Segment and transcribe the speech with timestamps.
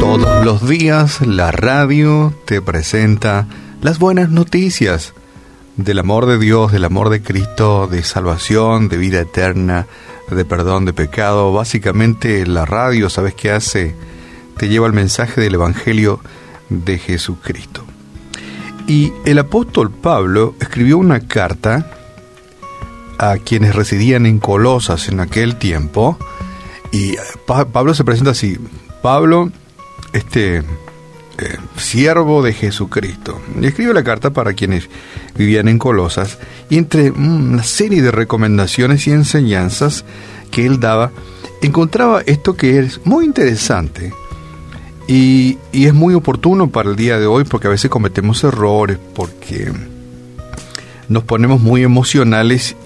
[0.00, 3.46] Todos los días la radio te presenta
[3.80, 5.14] las buenas noticias
[5.76, 9.86] del amor de Dios, del amor de Cristo, de salvación, de vida eterna,
[10.28, 11.52] de perdón de pecado.
[11.52, 13.94] Básicamente la radio, ¿sabes qué hace?
[14.56, 16.18] Te lleva el mensaje del Evangelio
[16.70, 17.84] de Jesucristo.
[18.88, 22.01] Y el apóstol Pablo escribió una carta
[23.18, 26.18] a quienes residían en Colosas en aquel tiempo.
[26.90, 27.14] Y
[27.46, 28.58] Pablo se presenta así.
[29.02, 29.50] Pablo,
[30.12, 30.62] este
[31.38, 33.40] eh, siervo de Jesucristo.
[33.60, 34.88] Y escribe la carta para quienes
[35.34, 40.04] vivían en Colosas y entre una serie de recomendaciones y enseñanzas
[40.50, 41.10] que él daba,
[41.62, 44.12] encontraba esto que es muy interesante
[45.08, 48.98] y, y es muy oportuno para el día de hoy porque a veces cometemos errores,
[49.14, 49.72] porque
[51.08, 52.76] nos ponemos muy emocionales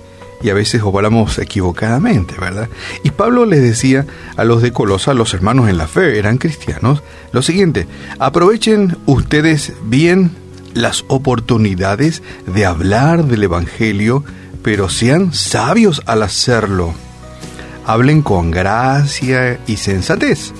[0.42, 2.68] y a veces obramos equivocadamente, ¿verdad?
[3.02, 4.06] Y Pablo les decía
[4.36, 7.86] a los de Colosa, los hermanos en la fe, eran cristianos, lo siguiente,
[8.18, 10.32] aprovechen ustedes bien
[10.74, 14.24] las oportunidades de hablar del Evangelio,
[14.62, 16.92] pero sean sabios al hacerlo.
[17.86, 20.52] Hablen con gracia y sensatez,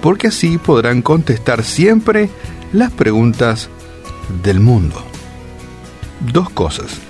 [0.00, 2.30] porque así podrán contestar siempre
[2.72, 3.68] las preguntas
[4.42, 5.04] del mundo.
[6.32, 7.00] Dos cosas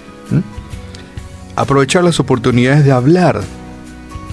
[1.57, 3.43] aprovechar las oportunidades de hablar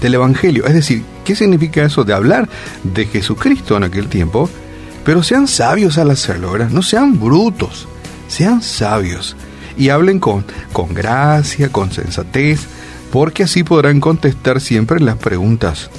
[0.00, 0.66] del Evangelio.
[0.66, 2.48] Es decir, ¿qué significa eso de hablar
[2.82, 4.48] de Jesucristo en aquel tiempo?
[5.04, 6.70] Pero sean sabios al hacerlo, ¿verdad?
[6.70, 7.88] No sean brutos,
[8.28, 9.36] sean sabios
[9.76, 12.66] y hablen con, con gracia, con sensatez,
[13.10, 15.90] porque así podrán contestar siempre las preguntas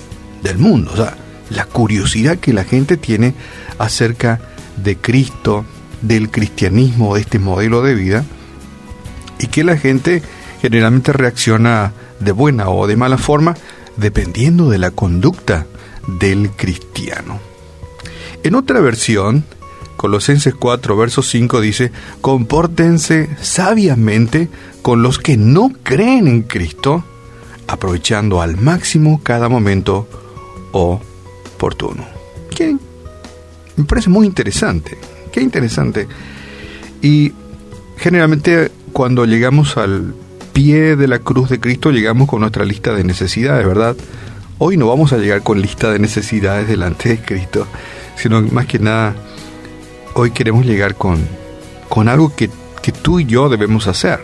[0.44, 0.92] del mundo.
[0.94, 1.16] O sea,
[1.49, 3.33] la curiosidad que la gente tiene
[3.77, 4.39] acerca
[4.77, 5.66] de Cristo,
[6.02, 8.23] del cristianismo, de este modelo de vida,
[9.39, 10.22] y que la gente
[10.62, 13.56] generalmente reacciona de buena o de mala forma
[13.98, 15.66] dependiendo de la conducta
[16.20, 17.40] del cristiano.
[18.44, 19.44] En otra versión,
[19.98, 24.50] Colosenses 4, verso 5 dice, compórtense sabiamente
[24.82, 27.04] con los que no creen en Cristo,
[27.67, 30.08] aprovechando al máximo cada momento
[30.71, 32.05] oportuno.
[32.55, 32.76] ¿Qué?
[33.76, 34.98] Me parece muy interesante,
[35.32, 36.08] qué interesante.
[37.02, 37.33] Y
[37.98, 40.14] generalmente cuando llegamos al
[40.54, 43.95] pie de la cruz de Cristo llegamos con nuestra lista de necesidades, ¿verdad?
[44.58, 47.67] Hoy no vamos a llegar con lista de necesidades delante de Cristo,
[48.16, 49.16] sino más que nada,
[50.14, 51.20] hoy queremos llegar con,
[51.89, 52.50] con algo que,
[52.82, 54.20] que tú y yo debemos hacer,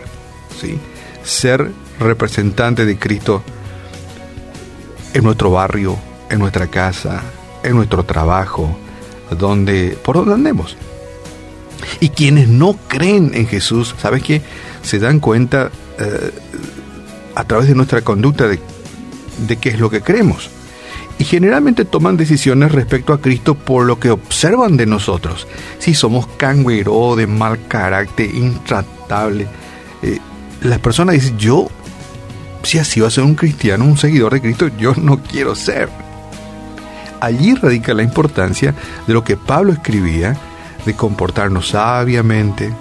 [0.60, 0.78] ¿sí?
[1.24, 3.42] Ser representante de Cristo
[5.14, 5.98] en nuestro barrio,
[6.30, 7.22] en nuestra casa,
[7.62, 8.76] en nuestro trabajo,
[9.36, 10.76] donde, por donde andemos.
[12.00, 14.42] Y quienes no creen en Jesús, ¿sabes qué?
[14.82, 16.30] Se dan cuenta eh,
[17.34, 18.58] a través de nuestra conducta de,
[19.46, 20.50] de qué es lo que creemos.
[21.18, 25.48] Y generalmente toman decisiones respecto a Cristo por lo que observan de nosotros.
[25.78, 29.48] Si somos canguero, de mal carácter, intratable.
[30.02, 30.18] Eh,
[30.62, 31.68] las personas dicen, yo,
[32.62, 35.88] si así va a ser un cristiano, un seguidor de Cristo, yo no quiero ser.
[37.20, 38.74] Allí radica la importancia
[39.06, 40.36] de lo que Pablo escribía,
[40.86, 42.72] de comportarnos sabiamente,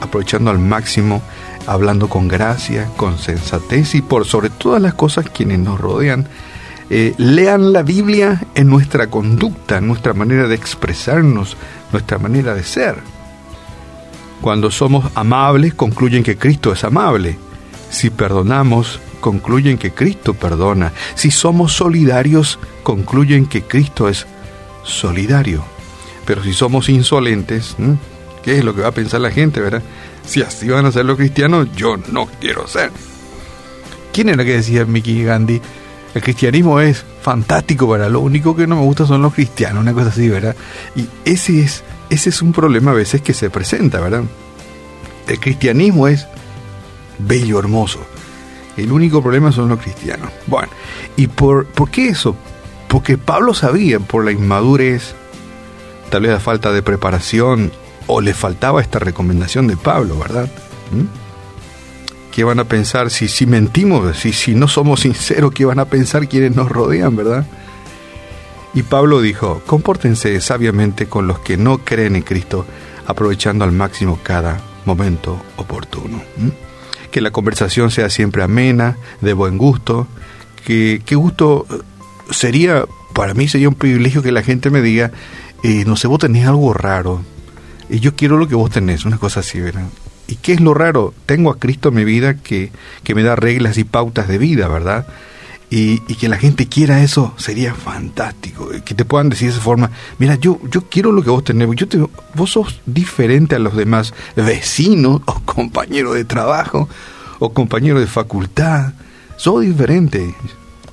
[0.00, 1.22] aprovechando al máximo
[1.66, 6.26] hablando con gracia, con sensatez y por sobre todas las cosas quienes nos rodean.
[6.88, 11.56] Eh, lean la Biblia en nuestra conducta, en nuestra manera de expresarnos,
[11.92, 12.96] nuestra manera de ser.
[14.40, 17.38] Cuando somos amables, concluyen que Cristo es amable.
[17.90, 20.92] Si perdonamos, concluyen que Cristo perdona.
[21.14, 24.26] Si somos solidarios, concluyen que Cristo es
[24.82, 25.62] solidario.
[26.24, 27.76] Pero si somos insolentes,
[28.42, 29.82] ¿qué es lo que va a pensar la gente, verdad?
[30.24, 32.90] si así van a ser los cristianos, yo no quiero ser.
[34.12, 35.60] ¿Quién era que decía Mickey Gandhi?
[36.14, 38.10] El cristianismo es fantástico, ¿verdad?
[38.10, 40.56] Lo único que no me gusta son los cristianos, una cosa así, ¿verdad?
[40.96, 44.24] Y ese es, ese es un problema a veces que se presenta, ¿verdad?
[45.28, 46.26] El cristianismo es
[47.18, 48.00] bello, hermoso.
[48.76, 50.30] El único problema son los cristianos.
[50.46, 50.68] Bueno,
[51.16, 52.36] ¿y por, por qué eso?
[52.88, 55.14] Porque Pablo sabía, por la inmadurez,
[56.08, 57.70] tal vez la falta de preparación
[58.06, 60.50] o le faltaba esta recomendación de Pablo, ¿verdad?
[60.92, 62.32] ¿Mm?
[62.32, 65.86] ¿Qué van a pensar si, si mentimos, si, si no somos sinceros, qué van a
[65.86, 67.46] pensar quienes nos rodean, ¿verdad?
[68.72, 72.66] Y Pablo dijo, compórtense sabiamente con los que no creen en Cristo,
[73.06, 76.22] aprovechando al máximo cada momento oportuno.
[76.36, 76.48] ¿Mm?
[77.10, 80.06] Que la conversación sea siempre amena, de buen gusto,
[80.64, 81.66] que qué gusto
[82.30, 85.10] sería, para mí sería un privilegio que la gente me diga,
[85.62, 87.22] eh, no sé, vos tenés algo raro,
[87.90, 89.86] y yo quiero lo que vos tenés, una cosa así, ¿verdad?
[90.28, 91.12] ¿Y qué es lo raro?
[91.26, 92.70] Tengo a Cristo en mi vida que,
[93.02, 95.08] que me da reglas y pautas de vida, ¿verdad?
[95.70, 98.68] Y, y, que la gente quiera eso sería fantástico.
[98.84, 101.68] Que te puedan decir de esa forma, mira, yo, yo quiero lo que vos tenés,
[101.74, 101.98] yo te,
[102.34, 106.88] vos sos diferente a los demás vecinos o compañeros de trabajo
[107.40, 108.94] o compañeros de facultad.
[109.36, 110.34] Sos diferente.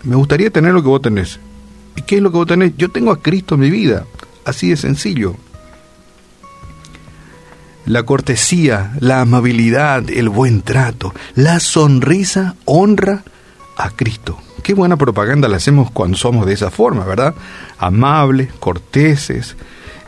[0.03, 1.39] Me gustaría tener lo que vos tenés.
[1.95, 2.75] ¿Y qué es lo que vos tenés?
[2.77, 4.05] Yo tengo a Cristo en mi vida.
[4.45, 5.35] Así de sencillo.
[7.87, 13.23] La cortesía, la amabilidad, el buen trato, la sonrisa honra
[13.77, 14.37] a Cristo.
[14.61, 17.33] Qué buena propaganda la hacemos cuando somos de esa forma, ¿verdad?
[17.79, 19.55] Amables, corteses.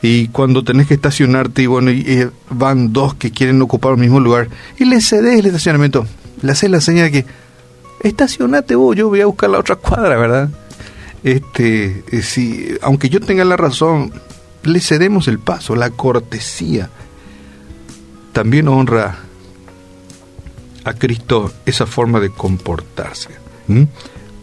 [0.02, 4.20] Y cuando tenés que estacionarte y bueno, y, van dos que quieren ocupar el mismo
[4.20, 6.06] lugar y le cedes el estacionamiento,
[6.42, 7.26] le haces la señal de que
[8.02, 10.50] estacionate vos, yo voy a buscar la otra cuadra, ¿verdad?
[11.24, 14.12] Este, eh, si, aunque yo tenga la razón,
[14.64, 16.90] le cedemos el paso, la cortesía.
[18.34, 19.18] También honra
[20.84, 23.30] a Cristo esa forma de comportarse.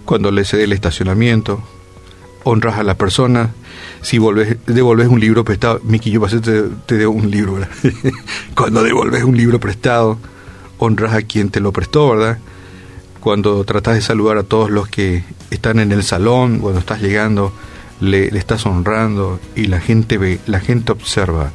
[0.05, 1.63] Cuando le cede el estacionamiento,
[2.47, 3.51] honras a la persona.
[4.03, 7.69] Si volves, devolves un libro prestado, Miki, yo pasé, te, te un libro, ¿verdad?
[8.55, 10.19] Cuando devolves un libro prestado,
[10.79, 12.39] honras a quien te lo prestó, ¿verdad?
[13.21, 17.53] Cuando tratas de saludar a todos los que están en el salón, cuando estás llegando,
[18.01, 21.51] le, le estás honrando y la gente ve, la gente observa.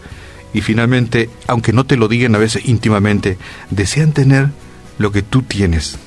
[0.54, 3.38] Y finalmente, aunque no te lo digan a veces íntimamente,
[3.70, 4.50] desean tener
[4.98, 5.98] lo que tú tienes.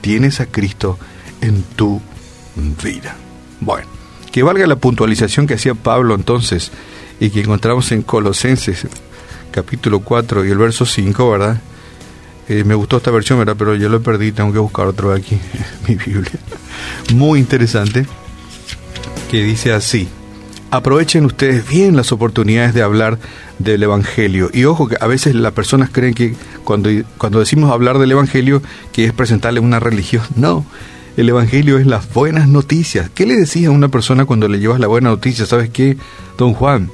[0.00, 0.98] Tienes a Cristo
[1.40, 2.00] en tu
[2.82, 3.16] vida.
[3.60, 3.88] Bueno,
[4.30, 6.70] que valga la puntualización que hacía Pablo entonces
[7.20, 8.86] y que encontramos en Colosenses
[9.54, 11.60] capítulo 4 y el verso 5, ¿verdad?
[12.48, 13.54] Eh, me gustó esta versión, ¿verdad?
[13.56, 15.38] Pero yo lo perdí, tengo que buscar otro aquí,
[15.88, 16.40] mi Biblia.
[17.14, 18.04] Muy interesante,
[19.30, 20.08] que dice así,
[20.76, 23.18] aprovechen ustedes bien las oportunidades de hablar
[23.58, 24.50] del Evangelio.
[24.52, 26.34] Y ojo que a veces las personas creen que
[26.64, 28.60] cuando, cuando decimos hablar del Evangelio,
[28.92, 30.24] que es presentarle una religión.
[30.36, 30.64] No,
[31.16, 33.08] el Evangelio es las buenas noticias.
[33.14, 35.46] ¿Qué le decías a una persona cuando le llevas la buena noticia?
[35.46, 35.96] ¿Sabes qué,
[36.36, 36.90] don Juan?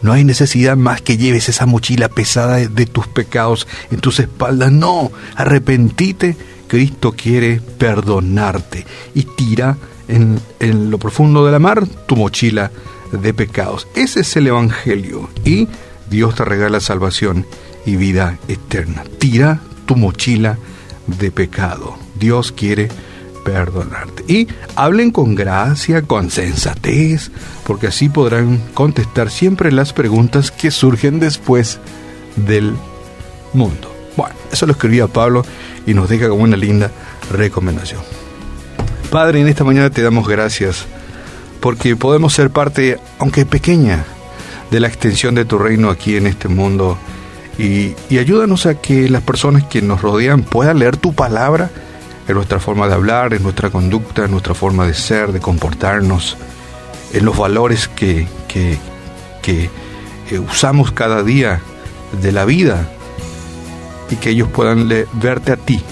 [0.00, 4.72] No hay necesidad más que lleves esa mochila pesada de tus pecados en tus espaldas.
[4.72, 6.36] No, arrepentite.
[6.68, 8.84] Cristo quiere perdonarte
[9.14, 12.70] y tira en, en lo profundo de la mar tu mochila
[13.12, 13.86] de pecados.
[13.94, 15.68] Ese es el Evangelio y
[16.10, 17.46] Dios te regala salvación
[17.86, 19.04] y vida eterna.
[19.18, 20.58] Tira tu mochila
[21.06, 21.96] de pecado.
[22.18, 22.88] Dios quiere
[23.44, 24.24] perdonarte.
[24.30, 27.30] Y hablen con gracia, con sensatez,
[27.66, 31.78] porque así podrán contestar siempre las preguntas que surgen después
[32.36, 32.74] del
[33.52, 33.94] mundo.
[34.16, 35.44] Bueno, eso lo escribía Pablo
[35.86, 36.90] y nos deja como una linda
[37.30, 38.00] recomendación.
[39.10, 40.86] Padre, en esta mañana te damos gracias
[41.60, 44.04] porque podemos ser parte, aunque pequeña,
[44.70, 46.98] de la extensión de tu reino aquí en este mundo.
[47.58, 51.70] Y, ayúdanos a que las personas que nos rodean puedan leer tu palabra
[52.28, 56.36] en nuestra forma de hablar, en nuestra conducta, en nuestra forma de ser, de comportarnos,
[57.12, 58.78] en los valores que, que,
[59.42, 59.70] que
[60.30, 61.60] eh, usamos cada día
[62.22, 62.88] de la vida
[64.10, 65.82] y que ellos puedan verte a ti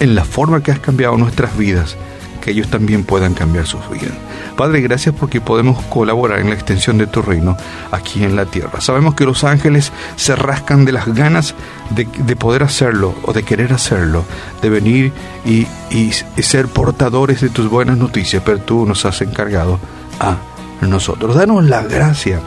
[0.00, 1.96] en la forma que has cambiado nuestras vidas,
[2.42, 4.12] que ellos también puedan cambiar sus vidas.
[4.56, 7.56] Padre, gracias porque podemos colaborar en la extensión de tu reino
[7.90, 8.82] aquí en la tierra.
[8.82, 11.54] Sabemos que los ángeles se rascan de las ganas
[11.90, 14.24] de, poder hacerlo o de querer hacerlo,
[14.60, 15.12] de venir
[15.46, 16.12] y, y
[16.42, 19.78] ser portadores de tus buenas noticias, pero tú nos has encargado
[20.18, 20.36] a
[20.82, 21.36] nosotros.
[21.36, 22.40] Danos la gracia,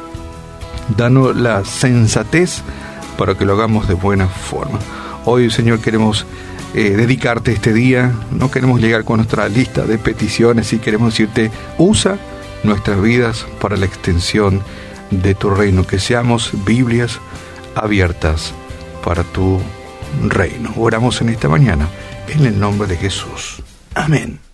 [0.96, 2.62] danos la sensatez
[3.17, 4.79] para que lo hagamos de buena forma.
[5.25, 6.25] Hoy, Señor, queremos
[6.77, 8.12] eh, dedicarte este día.
[8.32, 12.17] No queremos llegar con nuestra lista de peticiones y queremos decirte, usa
[12.63, 14.62] nuestras vidas para la extensión
[15.10, 17.22] de tu reino, que seamos Biblias
[17.75, 18.53] abiertas
[19.05, 19.62] para tu
[20.27, 20.74] reino.
[20.75, 21.88] Oramos en esta mañana
[22.27, 23.62] en el nombre de Jesús.
[23.94, 24.44] Amén.